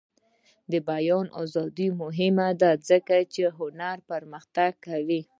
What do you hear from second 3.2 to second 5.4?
چې هنر پرمختګ کوي.